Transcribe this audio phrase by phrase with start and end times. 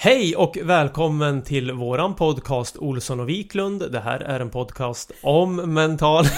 [0.00, 3.92] Hej och välkommen till våran podcast Olsson och Wiklund.
[3.92, 6.24] Det här är en podcast om mental...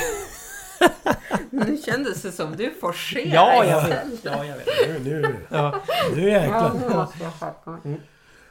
[1.50, 3.30] Nu kändes det som du forcerade.
[3.34, 3.98] ja, jag vet.
[4.22, 5.04] Ja, jag vet.
[5.04, 5.82] Nu, nu, Ja.
[6.16, 6.72] nu jäklar.
[6.88, 8.00] nu måste jag skärpa mig.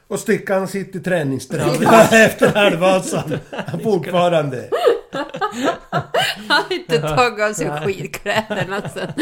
[0.08, 3.38] Och Stickan sitter i träningströja efter halvvasan.
[3.82, 4.68] Fortfarande.
[5.12, 6.04] Han
[6.48, 9.12] har inte tagit av sig skidkläderna sen.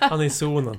[0.00, 0.78] Han är i zonen.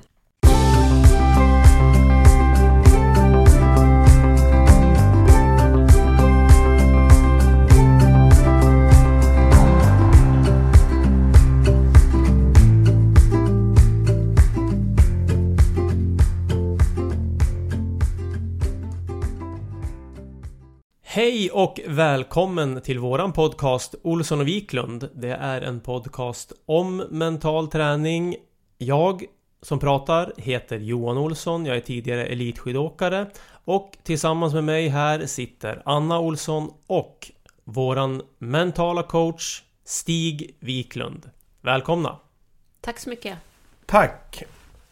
[21.12, 25.08] Hej och välkommen till våran podcast Olsson och Wiklund.
[25.14, 28.36] Det är en podcast om mental träning.
[28.78, 29.24] Jag
[29.62, 31.66] som pratar heter Johan Olsson.
[31.66, 33.26] Jag är tidigare elitskidåkare
[33.64, 37.30] och tillsammans med mig här sitter Anna Olsson och
[37.64, 41.30] våran mentala coach Stig Wiklund.
[41.60, 42.16] Välkomna!
[42.80, 43.38] Tack så mycket.
[43.86, 44.42] Tack!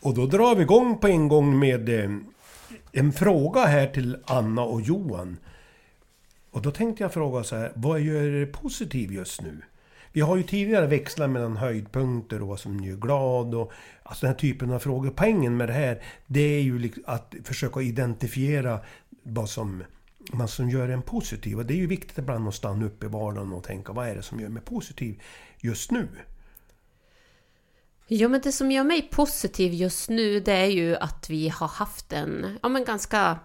[0.02, 2.10] Och då drar vi igång på en gång med eh,
[2.92, 5.36] en fråga här till Anna och Johan.
[6.58, 9.62] Och då tänkte jag fråga så här, vad gör er positiv just nu?
[10.12, 14.34] Vi har ju tidigare växlat mellan höjdpunkter och vad som gör glad och alltså den
[14.34, 15.10] här typen av frågor.
[15.16, 18.80] Poängen med det här, det är ju att försöka identifiera
[19.22, 19.84] vad som,
[20.32, 21.58] vad som gör en positiv.
[21.58, 24.14] Och det är ju viktigt ibland att stanna upp i vardagen och tänka, vad är
[24.14, 25.22] det som gör mig positiv
[25.60, 26.08] just nu?
[28.06, 31.68] Ja, men det som gör mig positiv just nu det är ju att vi har
[31.68, 33.38] haft en ja, men ganska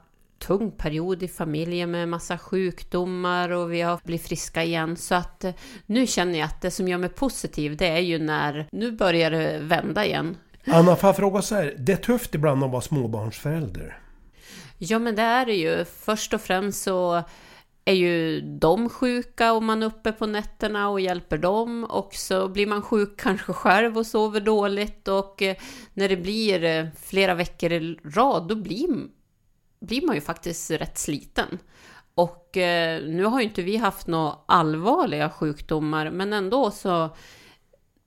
[0.47, 4.97] tung period i familjen med massa sjukdomar och vi har blivit friska igen.
[4.97, 5.53] Så att eh,
[5.85, 9.31] nu känner jag att det som gör mig positiv det är ju när nu börjar
[9.31, 10.37] det vända igen.
[10.65, 13.97] Anna, får jag fråga så här, det är tufft ibland att vara småbarnsförälder.
[14.77, 15.85] Ja, men det är det ju.
[15.85, 17.23] Först och främst så
[17.85, 22.47] är ju de sjuka och man är uppe på nätterna och hjälper dem och så
[22.47, 25.55] blir man sjuk kanske själv och sover dåligt och eh,
[25.93, 28.87] när det blir eh, flera veckor i rad då blir,
[29.83, 31.59] blir man ju faktiskt rätt sliten.
[32.15, 37.09] Och eh, nu har ju inte vi haft några allvarliga sjukdomar men ändå så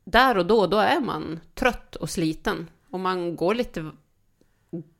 [0.04, 3.91] där och då, då är man trött och sliten och man går lite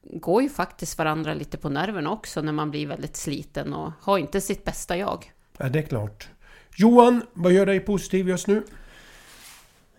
[0.03, 4.19] går ju faktiskt varandra lite på nerverna också när man blir väldigt sliten och har
[4.19, 5.33] inte sitt bästa jag.
[5.59, 6.29] Ja, det är klart.
[6.77, 8.63] Johan, vad gör dig positiv just nu?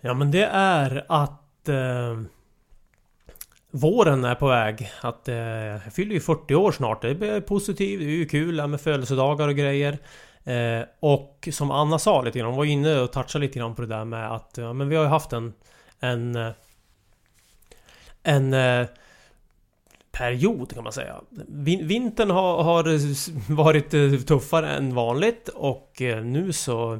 [0.02, 2.22] Ja men det är att eh,
[3.72, 4.92] Våren är på väg.
[5.02, 7.02] Att, eh, jag fyller ju 40 år snart.
[7.02, 9.98] Det är positivt, det är ju kul det här med födelsedagar och grejer.
[10.44, 13.82] Eh, och som Anna sa lite grann, hon var inne och touchade lite grann på
[13.82, 15.54] det där med att ja, men vi har ju haft en
[16.00, 16.52] En eh,
[18.24, 18.88] En eh,
[20.12, 21.22] period kan man säga.
[21.48, 22.84] Vin- Vintern har, har
[23.56, 27.00] varit eh, tuffare än vanligt och eh, nu så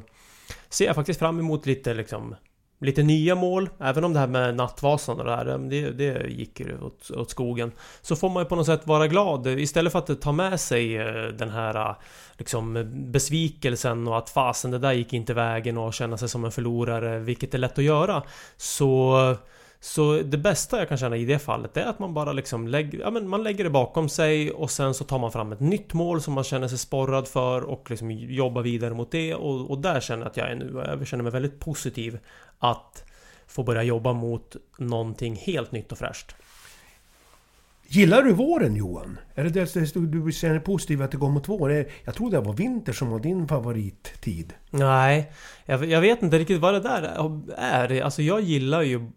[0.68, 2.34] ser jag faktiskt fram emot lite liksom
[2.80, 6.60] Lite nya mål, även om det här med Nattvasan och det här, det, det gick
[6.60, 7.72] ju åt, åt skogen.
[8.02, 9.46] Så får man ju på något sätt vara glad.
[9.46, 11.96] Istället för att ta med sig eh, den här eh,
[12.36, 16.52] liksom besvikelsen och att fasen det där gick inte vägen och känna sig som en
[16.52, 18.22] förlorare, vilket är lätt att göra.
[18.56, 19.36] Så
[19.80, 22.98] så det bästa jag kan känna i det fallet är att man bara liksom lägger,
[22.98, 25.92] ja, men man lägger det bakom sig och sen så tar man fram ett nytt
[25.92, 29.78] mål som man känner sig sporrad för och liksom jobbar vidare mot det och, och
[29.78, 30.84] där känner jag att jag är nu.
[30.86, 32.18] Jag känner mig väldigt positiv
[32.58, 33.04] att
[33.46, 36.34] få börja jobba mot någonting helt nytt och fräscht.
[37.90, 39.18] Gillar du våren Johan?
[39.34, 41.86] Är det det du känner positivt att det går mot vår?
[42.04, 44.54] Jag trodde det var vinter som var din favorittid.
[44.70, 45.32] Nej,
[45.64, 47.02] jag, jag vet inte riktigt vad det där
[47.56, 48.02] är.
[48.02, 49.10] Alltså jag gillar ju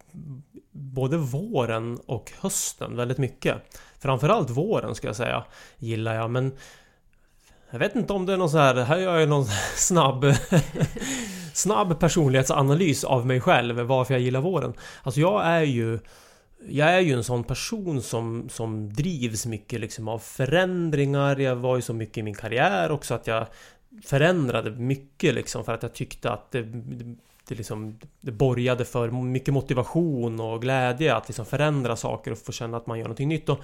[0.82, 3.56] både våren och hösten väldigt mycket.
[4.00, 5.44] Framförallt våren ska jag säga.
[5.78, 6.52] Gillar jag men...
[7.72, 8.76] Jag vet inte om det är någon så här...
[8.76, 9.46] Här gör jag någon
[9.76, 10.26] snabb...
[11.54, 14.74] snabb personlighetsanalys av mig själv varför jag gillar våren.
[15.04, 16.00] Alltså jag är ju...
[16.70, 21.38] Jag är ju en sån person som, som drivs mycket liksom av förändringar.
[21.38, 23.48] Jag var ju så mycket i min karriär också att jag
[24.06, 26.68] förändrade mycket liksom för att jag tyckte att det,
[27.52, 32.52] det, liksom, det borgade för mycket motivation och glädje att liksom förändra saker och få
[32.52, 33.50] känna att man gör någonting nytt.
[33.50, 33.60] Och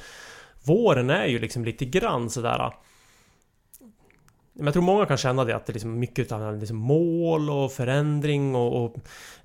[0.63, 2.73] våren är ju liksom lite grann sådär äh,
[4.53, 7.49] men jag tror många kan känna det att det är liksom mycket av liksom mål
[7.49, 8.95] och förändring och, och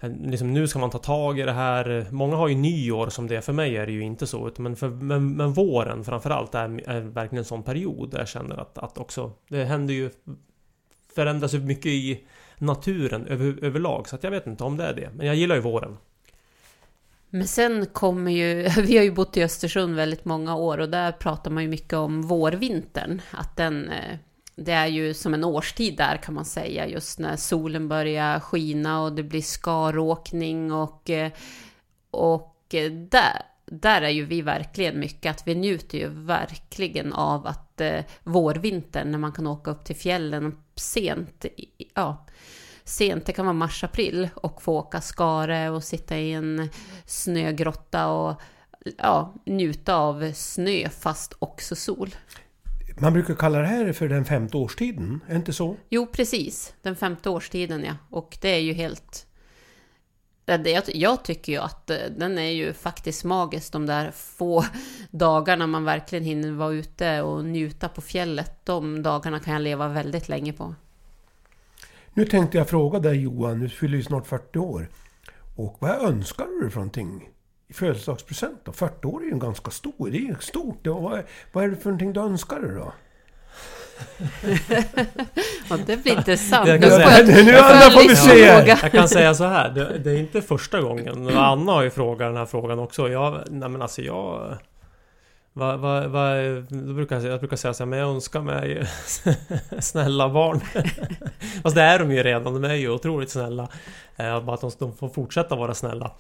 [0.00, 2.06] äh, liksom nu ska man ta tag i det här.
[2.10, 3.42] Många har ju nyår som det.
[3.42, 4.50] För mig är det ju inte så.
[4.56, 8.56] Men, för, men, men våren framförallt är, är verkligen en sån period där jag känner
[8.56, 10.10] att, att också det händer ju
[11.14, 12.24] förändras ju mycket i
[12.62, 14.08] naturen över, överlag.
[14.08, 15.10] Så att jag vet inte om det är det.
[15.16, 15.96] Men jag gillar ju våren.
[17.30, 21.12] Men sen kommer ju, vi har ju bott i Östersund väldigt många år och där
[21.12, 23.22] pratar man ju mycket om vårvintern.
[23.30, 24.18] Att den, eh,
[24.56, 29.02] det är ju som en årstid där kan man säga, just när solen börjar skina
[29.02, 31.32] och det blir skaråkning och, eh,
[32.10, 37.46] och eh, där, där är ju vi verkligen mycket, att vi njuter ju verkligen av
[37.46, 41.44] att eh, vårvintern när man kan åka upp till fjällen sent,
[41.94, 42.26] ja,
[42.84, 46.68] sent, det kan vara mars-april, och få åka skare och sitta i en
[47.06, 48.40] snögrotta och
[48.98, 52.14] ja, njuta av snö fast också sol.
[52.98, 55.76] Man brukar kalla det här för den femte årstiden, är det inte så?
[55.90, 56.74] Jo, precis.
[56.82, 57.96] Den femte årstiden, ja.
[58.10, 59.26] Och det är ju helt...
[60.86, 64.64] Jag tycker ju att eh, den är ju faktiskt magisk, de där få
[65.10, 68.66] dagarna man verkligen hinner vara ute och njuta på fjället.
[68.66, 70.74] De dagarna kan jag leva väldigt länge på.
[72.14, 74.88] Nu tänkte jag fråga dig Johan, du fyller ju snart 40 år.
[75.56, 77.28] Och vad önskar du för någonting
[77.68, 78.72] i födelsedagspresent då?
[78.72, 80.86] 40 år är ju ganska stor, det är ju stort.
[80.86, 82.92] Vad är, vad är det för någonting du önskar dig då?
[85.68, 86.68] ja, det blir intressant.
[86.68, 88.38] Jag kan säga, jag, nu Anna får vi se!
[88.82, 91.28] Jag kan säga så här, det, det, är inte första gången.
[91.36, 93.08] Anna har ju frågat den här frågan också.
[93.08, 94.56] Jag, nej men alltså jag...
[95.54, 96.36] Vad, vad, vad,
[96.68, 98.86] då brukar jag, jag brukar säga så här, men jag önskar mig
[99.80, 100.60] snälla barn.
[101.62, 103.68] Fast det är de ju redan, de är ju otroligt snälla.
[104.16, 106.10] Eh, bara att de, de får fortsätta vara snälla.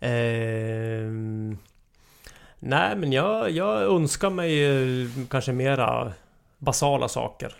[0.00, 1.10] Eh,
[2.58, 4.66] nej men jag, jag önskar mig
[5.30, 6.12] kanske mera
[6.58, 7.54] basala saker.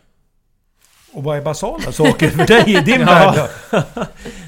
[1.12, 3.48] Och vad är basala saker för dig i din värld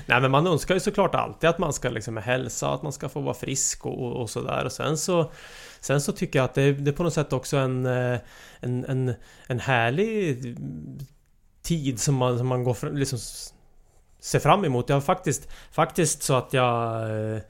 [0.07, 3.09] Nej men man önskar ju såklart alltid att man ska liksom hälsa, att man ska
[3.09, 4.65] få vara frisk och, och sådär.
[4.65, 5.31] Och sen så
[5.85, 8.19] Sen så tycker jag att det, det är på något sätt också en, eh,
[8.61, 9.15] en, en,
[9.47, 10.57] en härlig
[11.63, 13.19] tid som man, som man går liksom
[14.21, 14.89] ser fram emot.
[14.89, 17.41] Jag har faktiskt, faktiskt så att jag eh,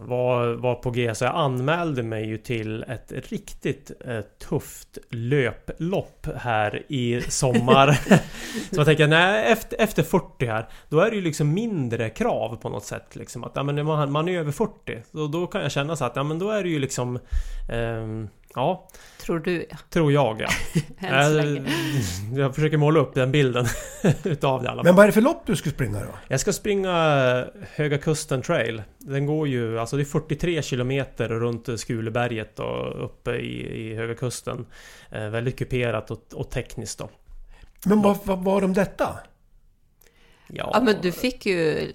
[0.00, 6.26] var, var på G så jag anmälde mig ju till ett riktigt eh, tufft löplopp
[6.36, 7.92] här i sommar.
[8.70, 12.56] så jag tänker, nej efter, efter 40 här Då är det ju liksom mindre krav
[12.56, 14.72] på något sätt liksom att ja, men man, man är över 40
[15.12, 17.16] och då kan jag känna så att ja men då är det ju liksom
[17.68, 19.76] eh, Ja Tror du ja.
[19.90, 20.48] Tror jag ja.
[21.08, 21.68] jag,
[22.34, 23.66] jag försöker måla upp den bilden
[24.24, 26.14] utav det alla Men vad är det för lopp du ska springa då?
[26.28, 26.92] Jag ska springa
[27.74, 28.82] Höga Kusten Trail.
[28.98, 34.14] Den går ju, alltså det är 43 kilometer runt Skuleberget och uppe i, i Höga
[34.14, 34.66] Kusten.
[35.10, 37.10] Eh, väldigt kuperat och, och tekniskt då.
[37.84, 39.18] Men vad, vad var om detta?
[40.46, 40.70] Ja.
[40.74, 41.92] ja men du fick ju...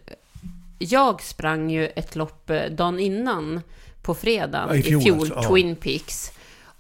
[0.80, 3.62] Jag sprang ju ett lopp eh, dagen innan
[4.02, 6.32] på fredagen ja, i fjol, i fjol alltså, Twin Peaks.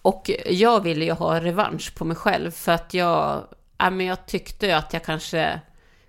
[0.04, 4.26] Och jag ville ju ha revansch på mig själv för att jag, ja, men jag
[4.26, 5.60] tyckte att jag kanske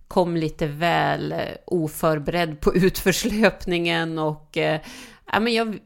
[0.09, 4.81] kom lite väl eh, oförberedd på utförslöpningen och eh,
[5.33, 5.79] ja, men jag,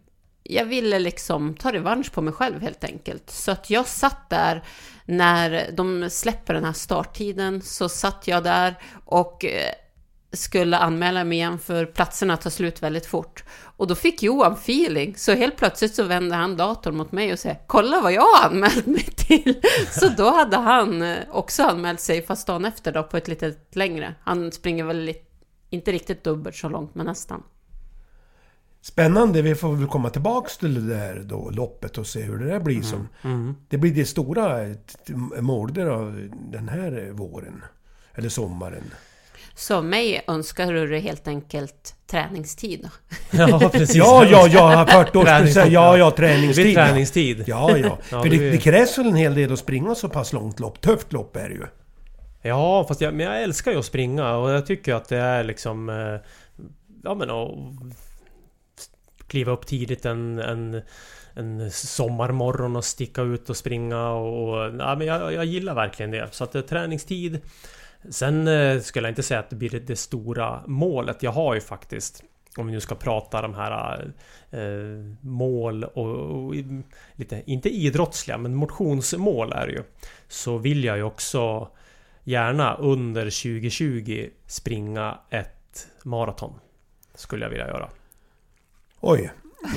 [0.42, 3.30] jag ville liksom ta revansch på mig själv helt enkelt.
[3.30, 4.62] Så att jag satt där
[5.04, 9.72] när de släpper den här starttiden så satt jag där och eh,
[10.32, 13.44] skulle anmäla mig igen för platserna tar slut väldigt fort.
[13.50, 17.38] Och då fick Johan feeling, så helt plötsligt så vände han datorn mot mig och
[17.38, 19.60] sa Kolla vad jag har anmält mig till!
[19.90, 23.54] Så då hade han eh, också anmält sig, fast dagen efter då på ett lite
[23.72, 24.14] längre.
[24.22, 25.24] Han springer väl lite,
[25.70, 27.42] inte riktigt dubbelt så långt, men nästan.
[28.80, 32.46] Spännande, vi får väl komma tillbaks till det där då, loppet och se hur det
[32.46, 32.86] där blir mm.
[32.86, 33.08] som.
[33.22, 33.54] Mm.
[33.68, 34.74] Det blir det stora
[35.40, 37.64] målet av den här våren.
[38.14, 38.84] Eller sommaren.
[39.58, 42.88] Så mig önskar du helt enkelt träningstid?
[43.30, 43.96] Ja, precis.
[43.96, 45.72] Ja, ja, ja, 40 års Träningstid, precis.
[45.72, 46.76] Ja, ja, Det träningstid.
[46.76, 46.86] ja.
[46.86, 47.44] träningstid.
[47.46, 47.98] Ja, ja.
[48.10, 50.60] Ja, För det det, det krävs väl en hel del att springa så pass långt
[50.60, 50.80] lopp.
[50.80, 51.64] Tufft lopp är det ju.
[52.42, 55.44] Ja, fast jag, men jag älskar ju att springa och jag tycker att det är
[55.44, 55.88] liksom...
[55.88, 56.20] eh,
[57.04, 57.48] Ja men att
[59.26, 60.82] kliva upp tidigt en, en,
[61.34, 64.48] en sommarmorgon och sticka ut och springa och...
[64.48, 66.28] och ja, men jag, jag gillar verkligen det.
[66.30, 67.40] Så att det är träningstid.
[68.10, 71.22] Sen eh, skulle jag inte säga att det blir det, stora målet.
[71.22, 72.22] Jag har ju faktiskt...
[72.56, 74.12] Om vi nu ska prata de här
[74.50, 76.54] eh, mål och, och
[77.14, 79.82] lite, inte idrottsliga, men motionsmål är det ju.
[80.28, 81.68] Så vill jag ju också
[82.24, 86.52] gärna under 2020 springa ett maraton.
[87.14, 87.88] Skulle jag vilja göra.
[89.00, 89.30] Oj.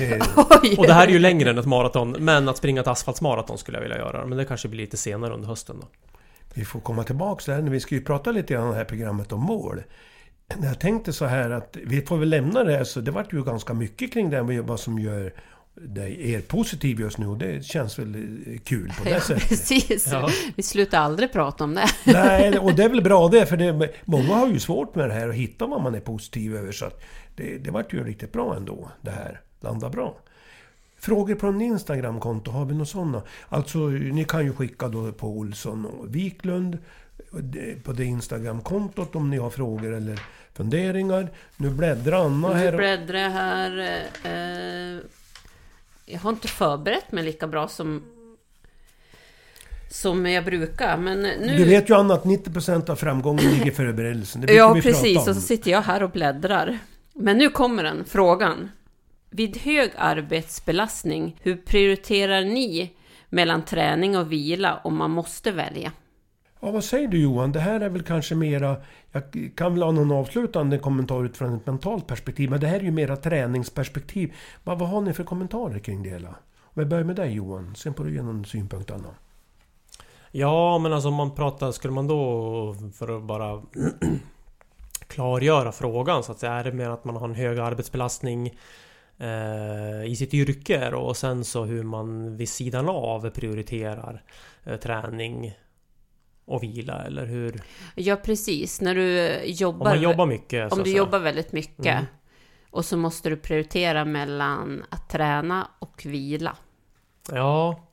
[0.62, 0.76] Oj!
[0.78, 3.78] Och det här är ju längre än ett maraton, men att springa ett asfaltsmaraton skulle
[3.78, 4.26] jag vilja göra.
[4.26, 5.86] Men det kanske blir lite senare under hösten då.
[6.54, 7.62] Vi får komma tillbaks där.
[7.62, 9.82] Vi ska ju prata lite grann om det här programmet om mål.
[10.62, 13.44] Jag tänkte så här att vi får väl lämna det här, så det vart ju
[13.44, 15.34] ganska mycket kring det, vad som gör
[15.74, 17.26] dig, er positiv just nu.
[17.26, 19.48] Och det känns väl eh, kul på det Ja, sättet.
[19.48, 20.08] precis.
[20.12, 20.30] Ja.
[20.56, 21.86] Vi slutar aldrig prata om det.
[22.12, 25.14] Nej, och det är väl bra det, för det, många har ju svårt med det
[25.14, 26.72] här och hitta vad man är positiv över.
[26.72, 27.02] Så att
[27.36, 29.40] det, det vart ju riktigt bra ändå, det här.
[29.60, 30.16] Landa bra.
[31.02, 33.22] Frågor på en Instagramkonto, har vi några sådana?
[33.48, 36.78] Alltså, ni kan ju skicka då på Olsson och Wiklund
[37.84, 40.20] på det Instagramkontot om ni har frågor eller
[40.54, 41.30] funderingar.
[41.56, 42.76] Nu bläddrar Anna Nu här.
[42.76, 43.78] bläddrar jag här.
[44.24, 45.00] Eh,
[46.06, 48.02] jag har inte förberett mig lika bra som
[49.90, 51.56] som jag brukar, men nu...
[51.56, 54.40] Du vet ju Anna att 90% av framgången ligger i förberedelsen.
[54.40, 55.28] Det Ja, precis.
[55.28, 56.78] Och så sitter jag här och bläddrar.
[57.14, 58.70] Men nu kommer den, frågan.
[59.34, 62.92] Vid hög arbetsbelastning, hur prioriterar ni
[63.28, 65.92] mellan träning och vila om man måste välja?
[66.60, 67.52] Ja, vad säger du Johan?
[67.52, 68.76] Det här är väl kanske mera...
[69.12, 72.84] Jag kan väl ha någon avslutande kommentar utifrån ett mentalt perspektiv, men det här är
[72.84, 74.34] ju mera träningsperspektiv.
[74.64, 76.28] Vad, vad har ni för kommentarer kring det hela?
[76.60, 79.14] Om vi börjar med dig Johan, sen får du ge någon synpunkt Anna.
[80.30, 81.72] Ja, men alltså om man pratar...
[81.72, 83.62] Skulle man då, för att bara
[85.06, 88.52] klargöra frågan så att säga, är det mer att man har en hög arbetsbelastning
[90.06, 94.22] i sitt yrke och sen så hur man vid sidan av prioriterar
[94.64, 95.54] eh, träning
[96.44, 97.62] och vila eller hur?
[97.94, 98.80] Ja, precis.
[98.80, 99.86] När du jobbar...
[99.86, 102.04] Om man jobbar mycket om du jobbar väldigt mycket Mm.
[102.70, 106.56] och så måste du prioritera mellan att träna och vila.
[107.32, 107.88] Ja,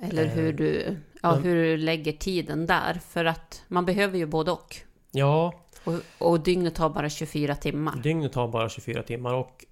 [0.00, 3.00] Eller Eh, hur du, ja, men- hur du lägger tiden där.
[3.08, 4.76] För att man behöver ju både och.
[5.10, 5.60] ja.
[5.84, 7.96] Och, och dygnet har bara 24 timmar.
[8.02, 9.64] Dygnet tar bara 24 timmar och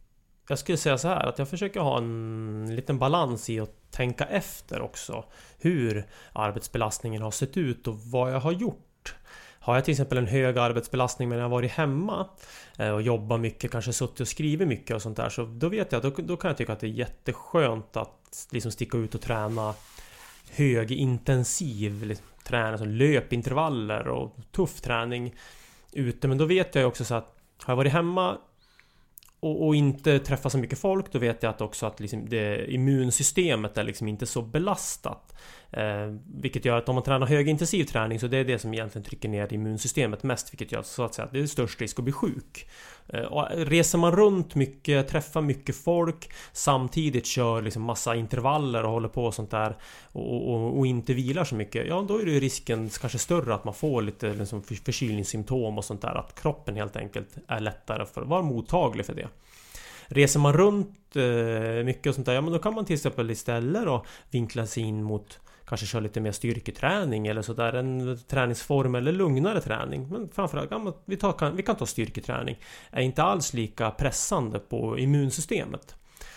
[0.52, 4.24] jag skulle säga så här att jag försöker ha en liten balans i att tänka
[4.24, 5.24] efter också
[5.58, 9.14] hur arbetsbelastningen har sett ut och vad jag har gjort.
[9.58, 12.28] Har jag till exempel en hög arbetsbelastning men jag har varit hemma
[12.78, 15.92] eh, och jobbat mycket, kanske suttit och skrivit mycket och sånt där så då vet
[15.92, 19.20] jag, då, då kan jag tycka att det är jätteskönt att liksom sticka ut och
[19.20, 19.74] träna
[20.50, 25.34] högintensiv liksom, träning, alltså löpintervaller och tuff träning
[25.92, 26.28] ute.
[26.28, 28.38] Men då vet jag ju också så att har jag varit hemma
[29.42, 32.72] och, och inte träffa så mycket folk, då vet jag att också att liksom det,
[32.72, 35.34] immunsystemet är liksom inte så belastat.
[35.72, 39.04] Eh, vilket gör att om man tränar högintensiv träning så det är det som egentligen
[39.04, 42.04] trycker ner immunsystemet mest, vilket gör så att säga att det är störst risk att
[42.04, 42.66] bli sjuk.
[43.08, 48.90] Eh, och reser man runt mycket, träffar mycket folk, samtidigt kör liksom massa intervaller och
[48.90, 49.76] håller på och sånt där
[50.12, 53.54] och, och, och inte vilar så mycket, ja då är det ju risken kanske större
[53.54, 56.14] att man får lite liksom förkylningssymptom och sånt där.
[56.14, 59.28] Att kroppen helt enkelt är lättare för att vara mottaglig för det.
[60.06, 63.30] Reser man runt eh, mycket och sånt där, ja men då kan man till exempel
[63.30, 68.94] istället då vinkla sig in mot Kanske köra lite mer styrketräning eller sådär, en träningsform
[68.94, 70.08] eller lugnare träning.
[70.08, 72.56] Men framförallt, ja, vi, tar, kan, vi kan ta styrketräning.
[72.90, 75.96] Är inte alls lika pressande på immunsystemet.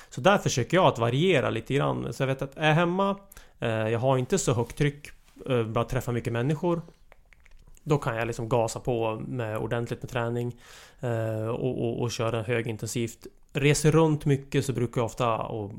[0.09, 2.13] Så där försöker jag att variera lite grann.
[2.13, 3.19] Så jag vet att är jag hemma,
[3.59, 5.07] eh, jag har inte så högt tryck,
[5.49, 6.81] eh, bara träffar mycket människor.
[7.83, 10.55] Då kan jag liksom gasa på med ordentligt med träning
[10.99, 13.27] eh, och, och, och köra högintensivt.
[13.53, 15.71] Reser runt mycket så brukar jag ofta och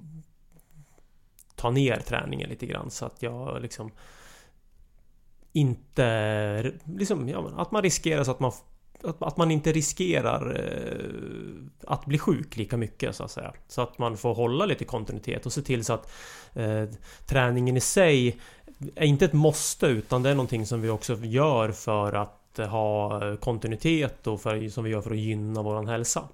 [1.57, 3.91] ta ner träningen lite grann så att jag liksom
[5.53, 6.73] inte...
[6.85, 8.53] Liksom, ja, att man riskerar så att man
[9.03, 13.53] att, att man inte riskerar eh, att bli sjuk lika mycket så att säga.
[13.69, 16.13] Så att man får hålla lite kontinuitet och se till så att
[16.55, 16.85] eh,
[17.27, 18.41] träningen i sig
[18.95, 23.37] är inte ett måste utan det är någonting som vi också gör för att ha
[23.37, 26.29] kontinuitet och för, som vi gör för att gynna våran hälsa.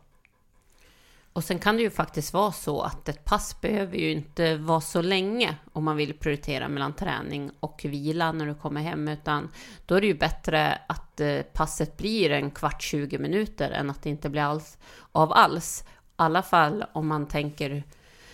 [1.32, 4.80] Och sen kan det ju faktiskt vara så att ett pass behöver ju inte vara
[4.80, 9.48] så länge om man vill prioritera mellan träning och vila när du kommer hem, utan
[9.86, 14.02] då är det ju bättre att eh, passet blir en kvart, 20 minuter än att
[14.02, 14.78] det inte blir alls
[15.12, 15.84] av alls.
[15.86, 17.84] I alla fall om man tänker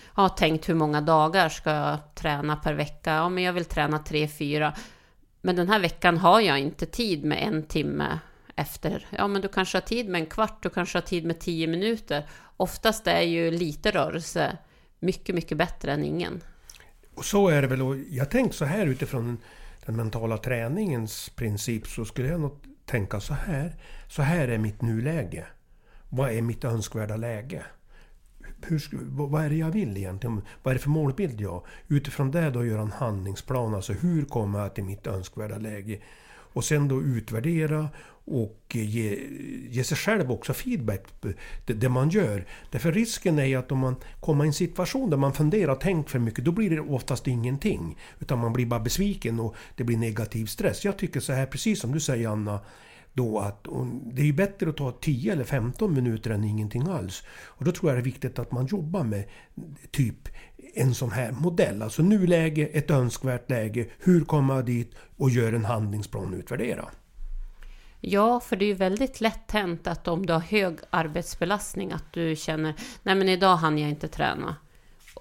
[0.05, 3.13] har tänkt hur många dagar ska jag träna per vecka?
[3.13, 4.73] Ja, men jag vill träna tre, fyra.
[5.41, 8.19] Men den här veckan har jag inte tid med en timme
[8.59, 9.07] efter.
[9.09, 11.67] Ja, men du kanske har tid med en kvart, du kanske har tid med tio
[11.67, 12.29] minuter.
[12.57, 14.57] Oftast är ju lite rörelse
[14.99, 16.41] mycket, mycket bättre än ingen.
[17.15, 17.81] Och så är det väl.
[17.81, 19.37] Och jag tänker så här utifrån
[19.85, 23.75] den mentala träningens princip så skulle jag nog tänka så här.
[24.07, 25.45] Så här är mitt nuläge.
[26.09, 27.63] Vad är mitt önskvärda läge?
[28.61, 28.81] Hur,
[29.27, 30.41] vad är det jag vill egentligen?
[30.63, 33.75] Vad är det för målbild jag Utifrån det då göra en handlingsplan.
[33.75, 35.99] Alltså hur kommer jag till mitt önskvärda läge?
[36.53, 37.89] Och sen då utvärdera
[38.25, 39.27] och ge,
[39.69, 41.27] ge sig själv också feedback på
[41.65, 42.45] det, det, man gör.
[42.71, 45.81] Därför risken är ju att om man kommer i en situation där man funderar och
[45.81, 47.97] tänker för mycket, då blir det oftast ingenting.
[48.19, 50.85] Utan man blir bara besviken och det blir negativ stress.
[50.85, 52.59] Jag tycker så här, precis som du säger Anna,
[53.13, 53.67] då att
[54.03, 57.23] det är ju bättre att ta 10 eller 15 minuter än ingenting alls.
[57.29, 59.23] Och då tror jag det är viktigt att man jobbar med
[59.91, 60.29] typ
[60.75, 61.81] en sån här modell.
[61.81, 66.89] Alltså nuläge, ett önskvärt läge, hur kommer jag dit och gör en handlingsplan och utvärdera.
[68.01, 72.13] Ja, för det är ju väldigt lätt hänt att om du har hög arbetsbelastning att
[72.13, 72.73] du känner
[73.03, 74.55] nej men idag hann jag inte träna.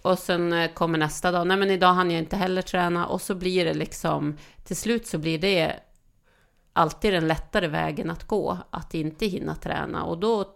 [0.02, 3.21] Och sen eh, kommer nästa dag, nej men idag hann jag inte heller träna och
[3.21, 5.76] så blir det liksom till slut så blir det
[6.73, 10.55] alltid den lättare vägen att gå, att inte hinna träna och då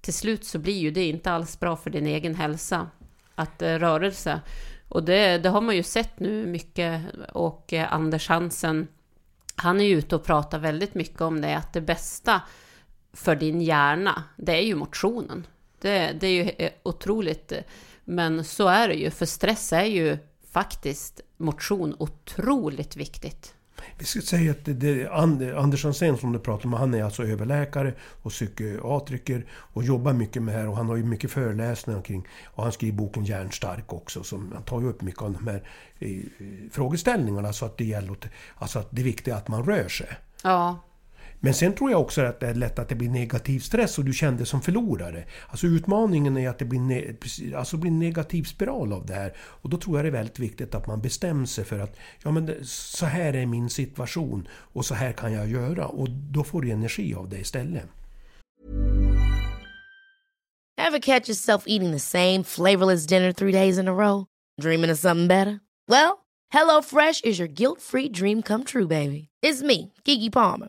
[0.00, 2.86] till slut så blir ju det inte alls bra för din egen hälsa
[3.34, 4.40] att eh, rörelse.
[4.88, 8.88] Och det, det har man ju sett nu mycket och eh, Anders Hansen
[9.56, 12.42] han är ju ute och pratar väldigt mycket om det, att det bästa
[13.12, 15.46] för din hjärna, det är ju motionen.
[15.80, 17.52] Det, det är ju eh, otroligt,
[18.04, 20.18] men så är det ju, för stress är ju
[20.50, 23.54] faktiskt motion otroligt viktigt.
[23.98, 25.08] Vi ska säga att det, det,
[25.56, 30.42] Anders Hansén som du pratar om, han är alltså överläkare och psykiatriker och jobbar mycket
[30.42, 33.92] med det här och han har ju mycket föreläsningar kring och han skriver boken Hjärnstark
[33.92, 35.62] också som han tar ju upp mycket av de här
[35.98, 36.08] eh,
[36.72, 38.16] frågeställningarna så att det gäller
[38.54, 40.08] alltså att det viktiga är att man rör sig.
[40.42, 40.78] Ja,
[41.44, 44.04] men sen tror jag också att det är lätt att det blir negativ stress och
[44.04, 45.24] du känner som förlorare.
[45.48, 47.14] Alltså utmaningen är att det blir, ne
[47.56, 49.36] alltså blir en negativ spiral av det här.
[49.38, 52.30] Och då tror jag det är väldigt viktigt att man bestämmer sig för att ja,
[52.30, 55.86] men så här är min situation och så här kan jag göra.
[55.86, 57.84] Och då får du energi av det istället.
[60.80, 64.26] Have catch yourself eating the same flavorless dinner three days in a row?
[64.60, 65.60] Dreaming of something better?
[65.88, 66.18] Well,
[66.50, 69.28] hello fresh is your guilt free dream come true baby.
[69.42, 70.68] It's me, Gigi Palmer.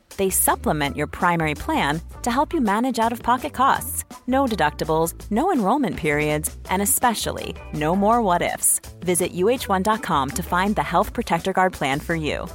[0.17, 4.03] they supplement your primary plan to help you manage out of pocket costs.
[4.27, 8.79] No deductibles, no enrollment periods, and especially no more what ifs.
[8.99, 12.47] Visit uh1.com to find the Health Protector Guard plan for you.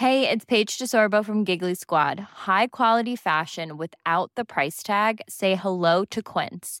[0.00, 2.18] Hey, it's Paige DeSorbo from Giggly Squad.
[2.18, 5.20] High quality fashion without the price tag.
[5.28, 6.80] Say hello to Quince.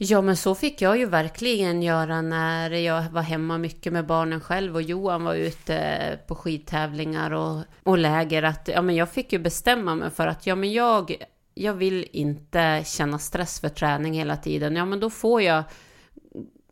[0.00, 4.40] Ja, men så fick jag ju verkligen göra när jag var hemma mycket med barnen
[4.40, 8.42] själv och Johan var ute på skidtävlingar och, och läger.
[8.42, 11.16] Att, ja, men jag fick ju bestämma mig för att ja, men jag,
[11.54, 14.76] jag vill inte känna stress för träning hela tiden.
[14.76, 15.64] Ja, men då får jag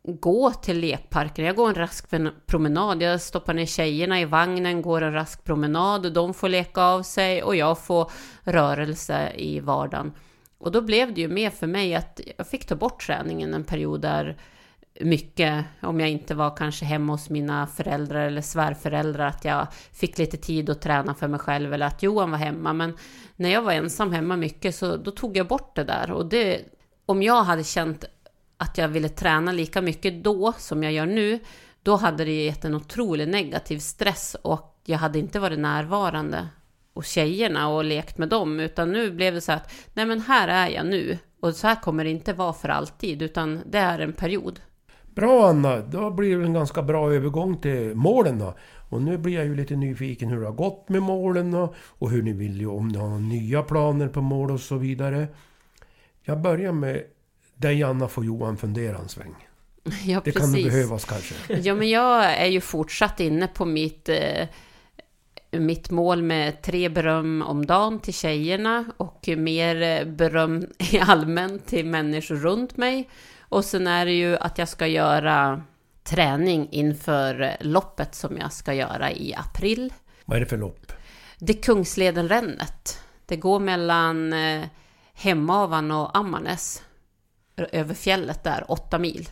[0.03, 1.45] gå till lekparken.
[1.45, 2.05] Jag går en rask
[2.45, 3.01] promenad.
[3.01, 7.43] Jag stoppar ner tjejerna i vagnen, går en rask promenad de får leka av sig
[7.43, 8.11] och jag får
[8.43, 10.11] rörelse i vardagen.
[10.57, 13.63] Och då blev det ju mer för mig att jag fick ta bort träningen en
[13.63, 14.37] period där
[15.01, 20.17] mycket, om jag inte var kanske hemma hos mina föräldrar eller svärföräldrar, att jag fick
[20.17, 22.73] lite tid att träna för mig själv eller att Johan var hemma.
[22.73, 22.97] Men
[23.35, 26.11] när jag var ensam hemma mycket så då tog jag bort det där.
[26.11, 26.61] Och det,
[27.05, 28.05] om jag hade känt
[28.57, 31.39] att jag ville träna lika mycket då som jag gör nu,
[31.83, 36.47] då hade det gett en otrolig negativ stress och jag hade inte varit närvarande
[36.97, 40.47] och tjejerna och lekt med dem, utan nu blev det så att nej men här
[40.47, 43.99] är jag nu och så här kommer det inte vara för alltid, utan det är
[43.99, 44.59] en period.
[45.15, 48.53] Bra Anna, då blir det en ganska bra övergång till målen då.
[48.89, 52.11] Och nu blir jag ju lite nyfiken hur det har gått med målen då, och
[52.11, 55.27] hur ni vill, om ni har nya planer på mål och så vidare.
[56.23, 57.03] Jag börjar med
[57.55, 59.35] dig Anna, får Johan fundera en sväng.
[60.05, 60.53] Ja, det precis.
[60.53, 61.57] kan behövas kanske.
[61.57, 64.47] Ja, men jag är ju fortsatt inne på mitt eh,
[65.51, 71.85] mitt mål med tre beröm om dagen till tjejerna och mer beröm i allmänt till
[71.85, 73.09] människor runt mig.
[73.39, 75.63] Och sen är det ju att jag ska göra
[76.03, 79.93] träning inför loppet som jag ska göra i april.
[80.25, 80.91] Vad är det för lopp?
[81.39, 83.03] Det är Kungsledenrännet.
[83.25, 84.65] Det går mellan eh,
[85.13, 86.83] Hemavan och Ammarnäs.
[87.57, 89.29] Över fjället där, åtta mil.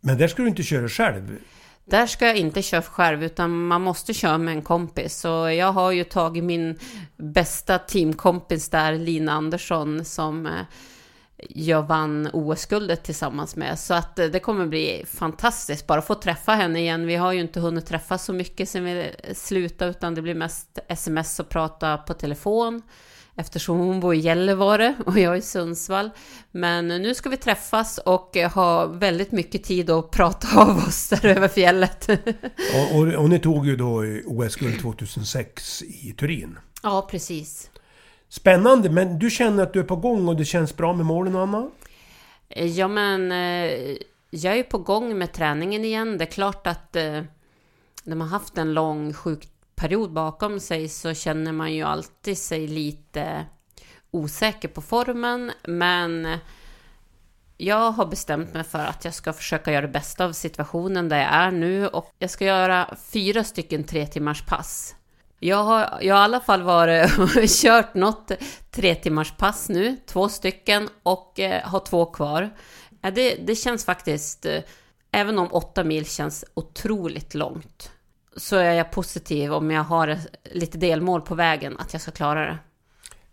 [0.00, 1.38] Men där ska du inte köra själv?
[1.84, 5.20] Där ska jag inte köra själv utan man måste köra med en kompis.
[5.20, 6.78] Så jag har ju tagit min
[7.16, 10.52] bästa teamkompis där, Lina Andersson, som eh,
[11.48, 13.78] jag vann OS-guldet tillsammans med.
[13.78, 17.06] Så att eh, det kommer bli fantastiskt bara att få träffa henne igen.
[17.06, 20.78] Vi har ju inte hunnit träffa så mycket sen vi slutade utan det blir mest
[20.88, 22.82] sms och prata på telefon
[23.42, 26.10] eftersom hon bor i Gällivare och jag i Sundsvall.
[26.50, 31.26] Men nu ska vi träffas och ha väldigt mycket tid att prata av oss där
[31.26, 32.08] över fjället.
[32.74, 36.58] och, och, och ni tog ju då OS-guld 2006 i Turin.
[36.82, 37.70] Ja, precis.
[38.28, 41.36] Spännande, men du känner att du är på gång och det känns bra med målen,
[41.36, 41.70] Anna?
[42.48, 43.96] Ja, men eh,
[44.30, 46.18] jag är på gång med träningen igen.
[46.18, 47.22] Det är klart att eh,
[48.04, 52.66] när man haft en lång sjuk period bakom sig så känner man ju alltid sig
[52.66, 53.46] lite
[54.10, 55.52] osäker på formen.
[55.64, 56.38] Men
[57.56, 61.18] jag har bestämt mig för att jag ska försöka göra det bästa av situationen där
[61.18, 64.94] jag är nu och jag ska göra fyra stycken tre timmars pass.
[65.38, 68.32] Jag har, jag har i alla fall varit och kört något
[68.70, 72.50] tre timmars pass nu, två stycken och eh, har två kvar.
[73.14, 74.62] Det, det känns faktiskt, eh,
[75.10, 77.90] även om åtta mil känns otroligt långt,
[78.36, 82.40] så är jag positiv om jag har lite delmål på vägen att jag ska klara
[82.40, 82.58] det.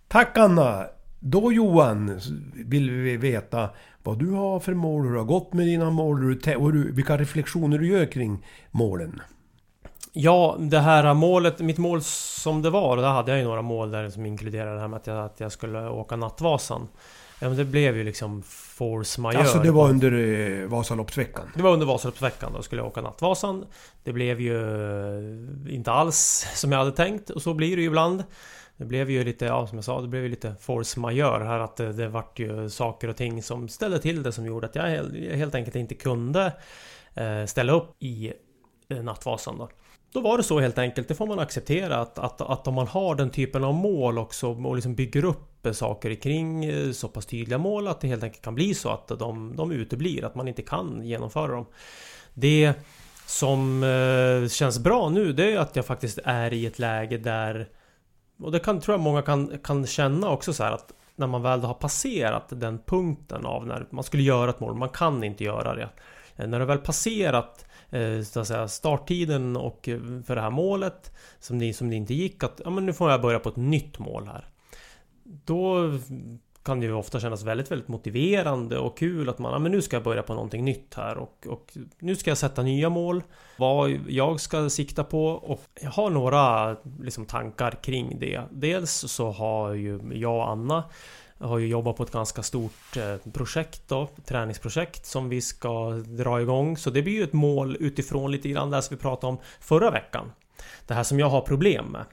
[0.08, 0.86] Tack Anna!
[1.20, 2.20] Då Johan
[2.56, 3.70] vill vi veta
[4.04, 7.78] vad du har för mål, hur det har gått med dina mål och vilka reflektioner
[7.78, 9.22] du gör kring målen.
[10.14, 13.92] Ja, det här målet, mitt mål som det var, där hade jag ju några mål
[13.92, 16.88] där som inkluderade det här med att jag, att jag skulle åka Nattvasan.
[17.40, 18.44] Ja, men det blev ju liksom
[18.80, 19.44] force majeure.
[19.44, 21.52] Alltså det var under eh, Vasaloppsveckan?
[21.56, 22.54] Det var under Vasaloppsveckan.
[22.54, 23.66] Då skulle jag åka Nattvasan.
[24.04, 24.56] Det blev ju
[25.68, 27.30] eh, inte alls som jag hade tänkt.
[27.30, 28.24] Och så blir det ju ibland.
[28.78, 31.60] Det blev ju lite, ja som jag sa, det blev ju lite force majeure här
[31.60, 34.76] att det, det vart ju saker och ting som ställde till det som gjorde att
[34.76, 34.84] jag
[35.36, 36.54] helt enkelt inte kunde
[37.14, 38.34] eh, ställa upp i
[38.90, 39.70] eh, Nattvasan då.
[40.12, 42.88] Då var det så helt enkelt, det får man acceptera att, att, att om man
[42.88, 47.26] har den typen av mål också och liksom bygger upp saker kring eh, så pass
[47.26, 50.48] tydliga mål att det helt enkelt kan bli så att de, de uteblir, att man
[50.48, 51.66] inte kan genomföra dem.
[52.34, 52.74] Det
[53.26, 57.70] som eh, känns bra nu det är att jag faktiskt är i ett läge där
[58.40, 61.42] och det kan, tror jag många kan, kan känna också så här att när man
[61.42, 65.44] väl har passerat den punkten av när man skulle göra ett mål, man kan inte
[65.44, 65.90] göra det.
[66.48, 70.50] När du väl passerat eh, Eh, så att säga, starttiden och eh, för det här
[70.50, 73.50] målet som det, som det inte gick att ja, men nu får jag börja på
[73.50, 74.48] ett nytt mål här.
[75.24, 75.92] Då
[76.64, 79.82] kan det ju ofta kännas väldigt, väldigt motiverande och kul att man, ja, men nu
[79.82, 83.24] ska jag börja på någonting nytt här och, och nu ska jag sätta nya mål.
[83.58, 88.42] Vad jag ska sikta på och jag har några liksom, tankar kring det.
[88.52, 90.84] Dels så har ju jag och Anna
[91.40, 95.90] jag har ju jobbat på ett ganska stort eh, projekt då, träningsprojekt som vi ska
[95.92, 96.78] dra igång.
[96.78, 99.92] Så det blir ju ett mål utifrån lite grann det som vi pratade om förra
[99.92, 100.32] veckan.
[100.88, 102.06] Det här som jag har problem med.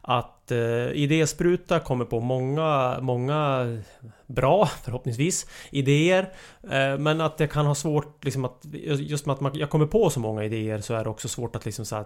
[0.00, 0.58] Att eh,
[0.92, 3.66] idéspruta kommer på många, många
[4.26, 6.32] bra, förhoppningsvis, idéer.
[6.62, 8.64] Eh, men att det kan ha svårt, liksom att,
[8.98, 11.56] just med att man, jag kommer på så många idéer så är det också svårt
[11.56, 12.04] att liksom så här,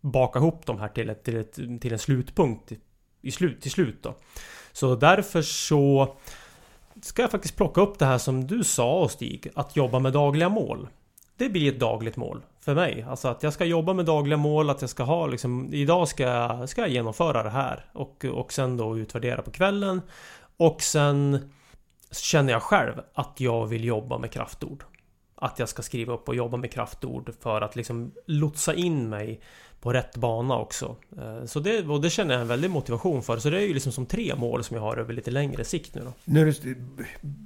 [0.00, 2.72] baka ihop de här till, ett, till, ett, till en slutpunkt
[3.22, 4.14] i slut, till slut då.
[4.72, 6.16] Så därför så
[7.02, 10.48] ska jag faktiskt plocka upp det här som du sa Stig, att jobba med dagliga
[10.48, 10.88] mål.
[11.36, 13.06] Det blir ett dagligt mål för mig.
[13.08, 16.22] Alltså att jag ska jobba med dagliga mål, att jag ska ha liksom Idag ska
[16.22, 20.02] jag, ska jag genomföra det här och, och sen då utvärdera på kvällen.
[20.56, 21.50] Och sen
[22.12, 24.84] känner jag själv att jag vill jobba med kraftord.
[25.34, 29.40] Att jag ska skriva upp och jobba med kraftord för att liksom lotsa in mig
[29.80, 30.96] på rätt bana också.
[31.18, 33.38] Eh, så det, och det känner jag en väldig motivation för.
[33.38, 35.94] Så det är ju liksom som tre mål som jag har över lite längre sikt
[35.94, 36.12] nu då.
[36.24, 36.54] Nu,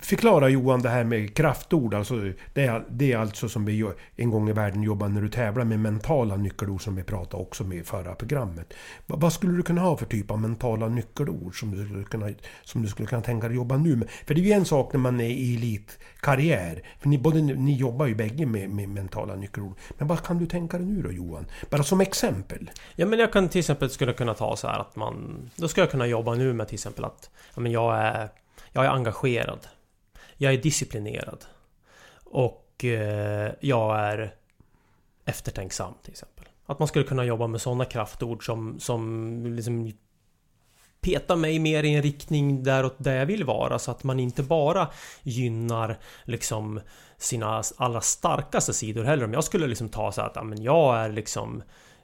[0.03, 1.95] förklara Johan det här med kraftord.
[1.95, 2.15] Alltså,
[2.55, 5.65] det, är, det är alltså som vi en gång i världen jobbade när du tävlar
[5.65, 8.75] med mentala nyckelord som vi pratade också med i förra programmet.
[9.07, 12.31] Vad skulle du kunna ha för typ av mentala nyckelord som du skulle kunna,
[12.63, 14.11] som du skulle kunna tänka dig jobba nu med?
[14.11, 16.83] För det är ju en sak när man är i elitkarriär.
[16.99, 19.75] För ni, både, ni jobbar ju bägge med, med mentala nyckelord.
[19.99, 21.47] Men vad kan du tänka dig nu då Johan?
[21.71, 22.71] Bara som exempel exempel?
[22.97, 25.51] Ja men jag kan till exempel skulle kunna ta så här att man...
[25.57, 28.29] Då ska jag kunna jobba nu med till exempel att ja, men jag, är,
[28.73, 29.67] jag är engagerad.
[30.37, 31.45] Jag är disciplinerad.
[32.25, 34.35] Och eh, jag är
[35.25, 36.45] eftertänksam till exempel.
[36.67, 39.93] Att man skulle kunna jobba med sådana kraftord som, som liksom
[41.01, 44.43] peta mig mer i en riktning däråt där jag vill vara så att man inte
[44.43, 44.89] bara
[45.23, 46.81] gynnar liksom
[47.19, 49.25] sina allra starkaste sidor heller.
[49.25, 51.63] Om jag skulle liksom ta så att ja, men jag är liksom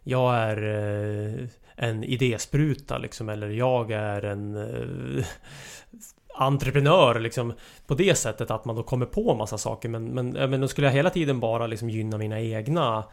[0.09, 5.27] jag är eh, en idéspruta liksom eller jag är en eh,
[6.35, 7.53] entreprenör liksom
[7.87, 10.87] på det sättet att man då kommer på massa saker men, men, men då skulle
[10.87, 13.05] jag hela tiden bara liksom gynna mina egna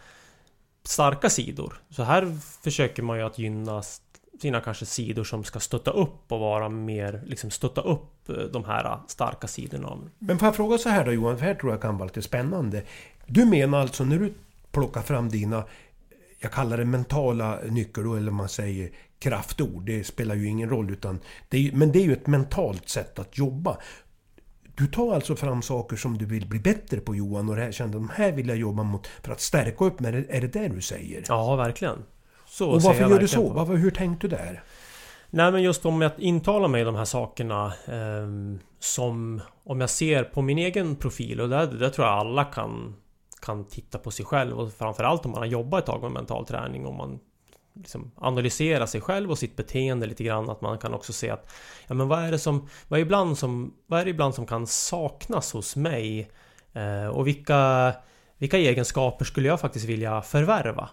[0.84, 1.74] starka sidor.
[1.90, 3.84] Så här försöker man ju att gynna
[4.42, 8.64] sina kanske sidor som ska stötta upp och vara mer, liksom stötta upp eh, de
[8.64, 9.98] här starka sidorna.
[10.20, 12.22] Men får jag fråga så här då Johan, för här tror jag kan vara lite
[12.22, 12.84] spännande.
[13.26, 14.34] Du menar alltså när du
[14.72, 15.64] plockar fram dina
[16.44, 19.86] jag kallar det mentala nyckelord eller man säger kraftord.
[19.86, 23.20] Det spelar ju ingen roll utan det är, men det är ju ett mentalt sätt
[23.20, 23.78] att jobba.
[24.76, 27.72] Du tar alltså fram saker som du vill bli bättre på Johan och det här,
[27.72, 30.28] kände de här vill jag jobba mot för att stärka upp mig.
[30.30, 31.24] Är det det du säger?
[31.28, 32.04] Ja, verkligen.
[32.46, 33.50] Så och varför gör du så?
[33.50, 34.64] Varför, hur tänkte du där?
[35.30, 38.28] Nej men just om jag intalar mig de här sakerna eh,
[38.80, 42.96] Som Om jag ser på min egen profil och där, där tror jag alla kan
[43.44, 46.46] kan titta på sig själv och framförallt om man har jobbat ett tag med mental
[46.46, 47.20] träning och man
[47.74, 51.52] liksom analyserar sig själv och sitt beteende lite grann att man kan också se att
[51.88, 54.46] ja men vad är det som vad är ibland som vad är det ibland som
[54.46, 56.32] kan saknas hos mig
[56.74, 57.94] eh, och vilka
[58.38, 60.90] vilka egenskaper skulle jag faktiskt vilja förvärva?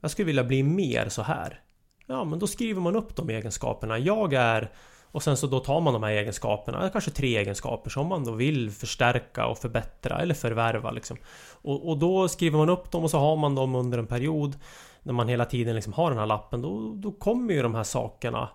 [0.00, 1.60] Jag skulle vilja bli mer så här.
[2.06, 3.98] Ja, men då skriver man upp de egenskaperna.
[3.98, 4.70] Jag är
[5.14, 8.32] och sen så då tar man de här egenskaperna, kanske tre egenskaper som man då
[8.32, 11.16] vill förstärka och förbättra eller förvärva liksom.
[11.52, 14.56] Och, och då skriver man upp dem och så har man dem under en period
[15.02, 16.62] när man hela tiden liksom har den här lappen.
[16.62, 18.48] Då, då kommer ju de här sakerna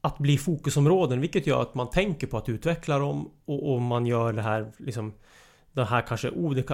[0.00, 4.06] att bli fokusområden vilket gör att man tänker på att utveckla dem och, och man
[4.06, 5.12] gör det här liksom
[5.72, 6.30] det här kanske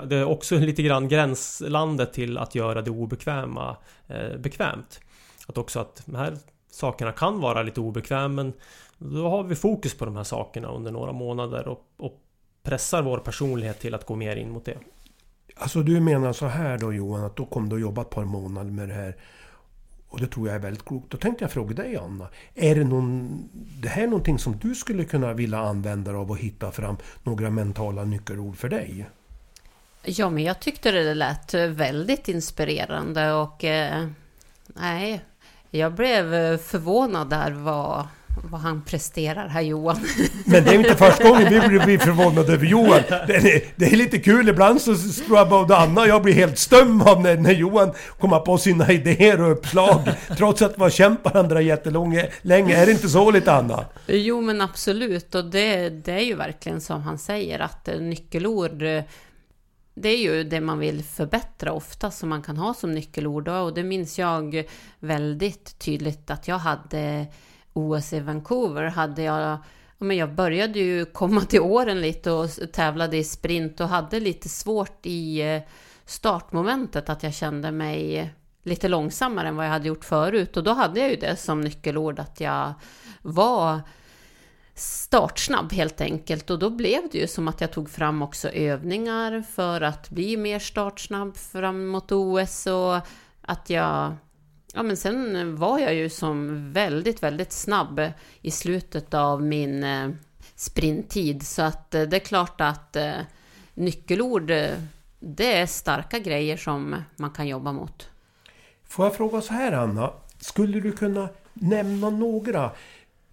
[0.06, 3.76] det är också lite grann gränslandet till att göra det obekväma
[4.08, 5.00] eh, bekvämt.
[5.46, 6.38] Att också att här
[6.74, 8.52] sakerna kan vara lite obekväma men
[8.98, 12.20] då har vi fokus på de här sakerna under några månader och, och
[12.62, 14.78] pressar vår personlighet till att gå mer in mot det.
[15.56, 18.24] Alltså du menar så här då Johan, att då kom du att jobba ett par
[18.24, 19.16] månader med det här.
[20.08, 21.10] Och det tror jag är väldigt klokt.
[21.10, 22.28] Då tänkte jag fråga dig Anna.
[22.54, 23.42] Är det, någon,
[23.80, 28.04] det här någonting som du skulle kunna vilja använda av och hitta fram några mentala
[28.04, 29.06] nyckelord för dig?
[30.04, 34.06] Ja, men jag tyckte det lät väldigt inspirerande och eh,
[34.66, 35.24] nej,
[35.74, 38.06] jag blev eh, förvånad där vad,
[38.50, 39.96] vad han presterar här Johan.
[40.44, 43.00] Men det är inte första gången vi blir förvånade över Johan.
[43.26, 46.34] Det är, det är lite kul, ibland så tror jag både Anna och jag blir
[46.34, 50.00] helt stum av när, när Johan kommer på sina idéer och uppslag.
[50.36, 52.28] Trots att vi har känt varandra jättelänge.
[52.44, 53.84] Är det inte så lite Anna?
[54.06, 58.82] Jo men absolut och det, det är ju verkligen som han säger att nyckelord
[59.94, 63.48] det är ju det man vill förbättra ofta som man kan ha som nyckelord.
[63.48, 64.64] Och det minns jag
[64.98, 67.26] väldigt tydligt att jag hade
[67.72, 68.84] OS i Vancouver.
[68.84, 69.58] Hade jag,
[69.98, 74.48] men jag började ju komma till åren lite och tävlade i sprint och hade lite
[74.48, 75.62] svårt i eh,
[76.04, 78.30] startmomentet att jag kände mig
[78.62, 80.56] lite långsammare än vad jag hade gjort förut.
[80.56, 82.74] Och då hade jag ju det som nyckelord att jag
[83.22, 83.80] var
[84.74, 86.50] startsnabb helt enkelt.
[86.50, 90.36] Och då blev det ju som att jag tog fram också övningar för att bli
[90.36, 92.96] mer startsnabb framåt OS och
[93.40, 94.16] att jag
[94.74, 98.00] Ja men sen var jag ju som väldigt, väldigt snabb
[98.40, 100.10] i slutet av min eh,
[100.54, 101.46] sprinttid.
[101.46, 103.12] Så att eh, det är klart att eh,
[103.74, 104.52] nyckelord
[105.18, 108.08] det är starka grejer som man kan jobba mot.
[108.84, 112.70] Får jag fråga så här Anna, skulle du kunna nämna några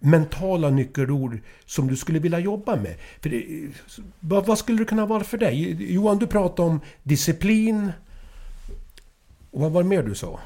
[0.00, 2.94] mentala nyckelord som du skulle vilja jobba med?
[3.20, 3.44] För det,
[4.20, 5.76] vad, vad, skulle det kunna vara för dig?
[5.94, 7.92] Johan, du pratade om disciplin.
[9.50, 10.40] Och vad var det mer du sa?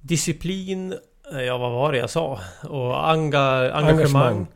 [0.00, 0.94] Disciplin,
[1.46, 2.40] ja vad var det jag sa?
[2.62, 3.88] Och anga, engagemang.
[3.88, 4.46] engagemang.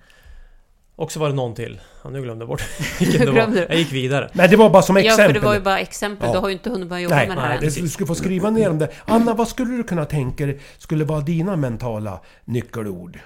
[0.99, 1.81] Och så var det någon till.
[2.05, 2.63] Ja, nu glömde jag bort
[3.01, 3.67] vilken det var.
[3.69, 4.31] Jag gick vidare.
[4.33, 5.25] Nej, det var bara som exempel.
[5.25, 6.29] Ja, för det var ju bara exempel.
[6.29, 6.33] Ja.
[6.33, 8.15] Du har ju inte hunnit börja jobba nej, med det här nej, Du skulle få
[8.15, 8.89] skriva ner om det.
[9.05, 13.19] Anna, vad skulle du kunna tänka dig skulle vara dina mentala nyckelord?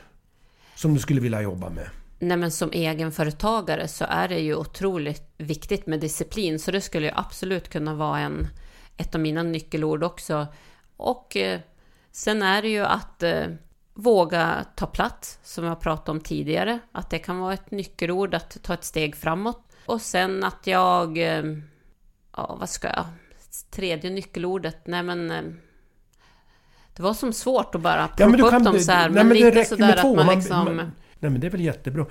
[0.82, 1.90] Som du skulle vilja jobba med?
[2.18, 6.58] Nej, men som egenföretagare så är det ju otroligt viktigt med disciplin.
[6.58, 8.48] Så det skulle ju absolut kunna vara en,
[8.96, 10.46] ett av mina nyckelord också.
[10.96, 11.60] Och eh,
[12.10, 13.46] sen är det ju att eh,
[13.94, 16.78] våga ta plats, som jag pratade om tidigare.
[16.92, 19.62] Att det kan vara ett nyckelord att ta ett steg framåt.
[19.86, 21.18] Och sen att jag...
[21.18, 21.44] Eh,
[22.36, 23.06] ja, vad ska jag...
[23.70, 24.86] Tredje nyckelordet?
[24.86, 25.30] Nej men...
[25.30, 25.42] Eh,
[26.96, 29.08] det var som svårt att bara plocka ja, upp dem så här.
[29.08, 30.64] Nej, men, men lite sådär att man liksom...
[30.64, 30.76] Man,
[31.20, 32.06] nej men det är väl jättebra.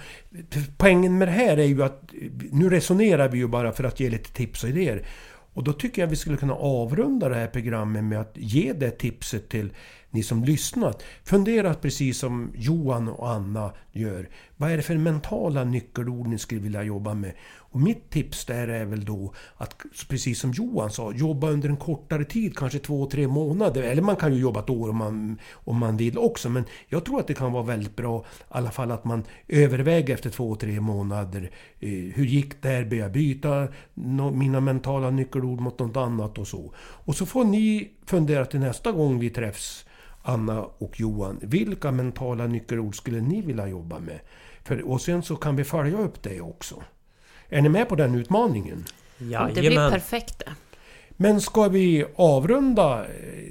[0.77, 2.13] Poängen med det här är ju att...
[2.51, 5.05] Nu resonerar vi ju bara för att ge lite tips och idéer.
[5.53, 8.91] Och då tycker jag vi skulle kunna avrunda det här programmet med att ge det
[8.91, 9.73] tipset till
[10.09, 11.03] ni som lyssnat.
[11.23, 14.29] Fundera precis som Johan och Anna gör.
[14.57, 17.33] Vad är det för mentala nyckelord ni skulle vilja jobba med?
[17.71, 19.75] Och mitt tips där är väl då att,
[20.09, 23.83] precis som Johan sa, jobba under en kortare tid, kanske två, tre månader.
[23.83, 26.49] Eller man kan ju jobba ett år om man, om man vill också.
[26.49, 30.13] Men jag tror att det kan vara väldigt bra, i alla fall att man överväger
[30.13, 31.51] efter två, tre månader.
[31.79, 32.85] Eh, hur gick det här?
[32.85, 33.67] Bör jag byta
[34.33, 36.73] mina mentala nyckelord mot något annat och så?
[36.77, 39.85] Och så får ni fundera till nästa gång vi träffs
[40.23, 41.39] Anna och Johan.
[41.41, 44.19] Vilka mentala nyckelord skulle ni vilja jobba med?
[44.63, 46.83] För, och sen så kan vi följa upp det också.
[47.53, 48.85] Är ni med på den utmaningen?
[49.17, 50.43] Ja, det blir perfekt
[51.09, 53.05] Men ska vi avrunda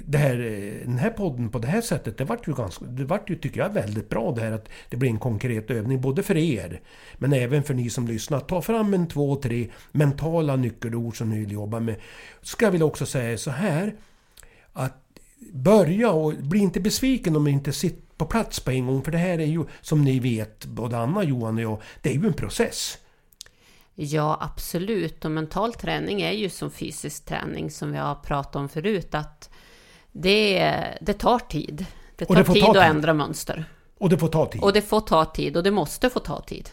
[0.04, 0.36] det här,
[0.84, 2.18] den här podden på det här sättet?
[2.18, 4.96] Det vart ju, ganska, det vart ju, tycker jag, väldigt bra det här att det
[4.96, 6.80] blir en konkret övning både för er
[7.18, 8.40] men även för ni som lyssnar.
[8.40, 11.96] Ta fram en två, tre mentala nyckelord som ni vill jobba med.
[12.42, 13.94] Ska jag vilja också säga så här
[14.72, 14.96] att
[15.52, 19.02] börja och bli inte besviken om ni inte sitter på plats på en gång.
[19.02, 22.14] För det här är ju, som ni vet, både Anna, Johan och jag, det är
[22.14, 22.98] ju en process.
[24.02, 25.24] Ja, absolut.
[25.24, 29.14] Och mental träning är ju som fysisk träning som vi har pratat om förut.
[29.14, 29.50] Att
[30.12, 31.86] det, det tar tid.
[32.16, 33.64] Det tar det tid att ändra mönster.
[33.98, 34.62] Och det får ta tid.
[34.62, 36.70] Och det får ta tid och det måste få ta tid.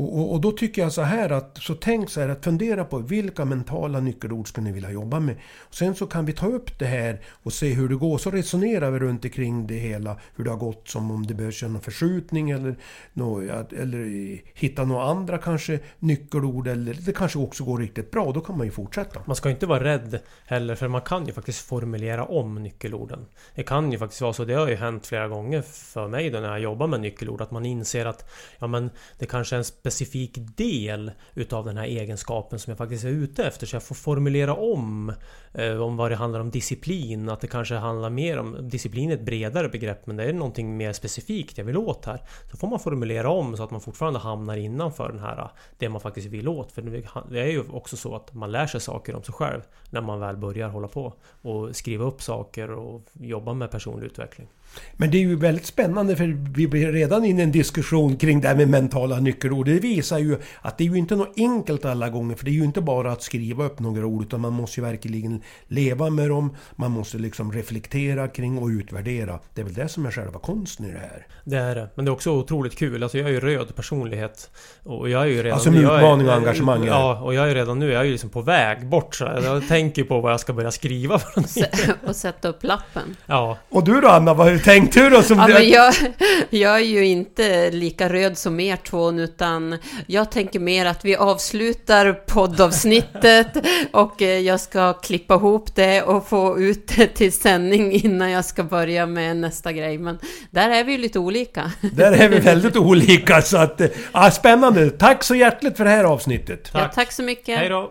[0.00, 2.84] Och, och, och, då tycker jag så här att, så tänk så här att fundera
[2.84, 5.36] på vilka mentala nyckelord skulle ni vilja jobba med.
[5.58, 8.18] Och sen så kan vi ta upp det här och se hur det går.
[8.18, 10.16] Så resonerar vi runt omkring det hela.
[10.36, 12.76] Hur det har gått, som om det behövs någon förskjutning eller,
[13.12, 16.68] något, eller hitta några andra kanske nyckelord.
[16.68, 18.32] Eller det kanske också går riktigt bra.
[18.32, 19.22] Då kan man ju fortsätta.
[19.26, 23.26] Man ska inte vara rädd heller för man kan ju faktiskt formulera om nyckelorden.
[23.54, 24.44] Det kan ju faktiskt vara så.
[24.44, 27.40] Det har ju hänt flera gånger för mig då när jag jobbar med nyckelord.
[27.40, 31.84] Att man inser att ja, men det kanske är en specifik del utav den här
[31.84, 33.66] egenskapen som jag faktiskt är ute efter.
[33.66, 35.12] Så jag får formulera om
[35.52, 37.28] eh, om vad det handlar om disciplin.
[37.28, 38.68] Att det kanske handlar mer om...
[38.68, 42.22] Disciplin är ett bredare begrepp men det är någonting mer specifikt jag vill åt här.
[42.50, 46.00] Så får man formulera om så att man fortfarande hamnar innanför den här det man
[46.00, 46.72] faktiskt vill åt.
[46.72, 46.82] För
[47.30, 50.20] det är ju också så att man lär sig saker om sig själv när man
[50.20, 54.48] väl börjar hålla på och skriva upp saker och jobba med personlig utveckling.
[54.96, 58.40] Men det är ju väldigt spännande för vi blir redan inne i en diskussion kring
[58.40, 59.66] det här med mentala nyckelord.
[59.66, 62.52] Det visar ju att det är ju inte något enkelt alla gånger för det är
[62.52, 66.28] ju inte bara att skriva upp några ord utan man måste ju verkligen leva med
[66.28, 66.56] dem.
[66.76, 69.40] Man måste liksom reflektera kring och utvärdera.
[69.54, 71.26] Det är väl det som är själva konsten i det här.
[71.44, 71.88] Det är det.
[71.94, 73.02] Men det är också otroligt kul.
[73.02, 74.50] Alltså jag är ju röd personlighet.
[74.82, 75.52] Och jag är ju redan...
[75.52, 76.84] Alltså med utmaning och engagemang.
[76.84, 79.14] Ja, och jag är ju redan nu, jag är ju liksom på väg bort.
[79.14, 81.14] Så jag tänker på vad jag ska börja skriva.
[82.06, 83.16] och sätta upp lappen.
[83.26, 83.58] Ja.
[83.68, 85.22] Och du då Anna, vad tänkte du då?
[85.22, 85.94] Som ja, men jag,
[86.50, 91.16] jag är ju inte lika röd som er två utan jag tänker mer att vi
[91.16, 93.46] avslutar poddavsnittet
[93.92, 98.44] och eh, jag ska klippa ihop det och få ut det till sändning innan jag
[98.44, 99.98] ska börja med nästa grej.
[99.98, 100.18] Men
[100.50, 101.72] där är vi ju lite olika.
[101.92, 103.80] Där är vi väldigt olika så att...
[103.80, 104.90] eh, Ja, spännande!
[104.90, 106.70] Tack så hjärtligt för det här avsnittet.
[106.74, 107.58] Ja, tack så mycket.
[107.58, 107.90] Hej då!